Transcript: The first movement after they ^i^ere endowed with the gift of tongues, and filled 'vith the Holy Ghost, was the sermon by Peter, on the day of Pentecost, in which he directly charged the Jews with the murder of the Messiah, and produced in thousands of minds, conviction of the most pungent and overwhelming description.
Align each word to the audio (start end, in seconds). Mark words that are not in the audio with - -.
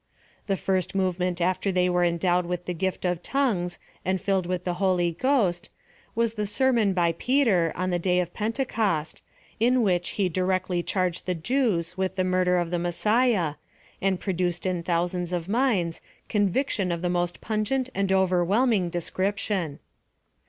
The 0.47 0.57
first 0.57 0.95
movement 0.95 1.39
after 1.39 1.71
they 1.71 1.85
^i^ere 1.87 2.09
endowed 2.09 2.47
with 2.47 2.65
the 2.65 2.73
gift 2.73 3.05
of 3.05 3.21
tongues, 3.21 3.77
and 4.03 4.19
filled 4.19 4.47
'vith 4.47 4.63
the 4.63 4.73
Holy 4.81 5.11
Ghost, 5.11 5.69
was 6.15 6.33
the 6.33 6.47
sermon 6.47 6.93
by 6.93 7.11
Peter, 7.11 7.71
on 7.75 7.91
the 7.91 7.99
day 7.99 8.19
of 8.19 8.33
Pentecost, 8.33 9.21
in 9.59 9.83
which 9.83 10.17
he 10.17 10.27
directly 10.27 10.81
charged 10.81 11.27
the 11.27 11.35
Jews 11.35 11.99
with 11.99 12.15
the 12.15 12.23
murder 12.23 12.57
of 12.57 12.71
the 12.71 12.79
Messiah, 12.79 13.53
and 14.01 14.19
produced 14.19 14.65
in 14.65 14.81
thousands 14.81 15.33
of 15.33 15.47
minds, 15.47 16.01
conviction 16.27 16.91
of 16.91 17.03
the 17.03 17.07
most 17.07 17.39
pungent 17.39 17.91
and 17.93 18.11
overwhelming 18.11 18.89
description. 18.89 19.77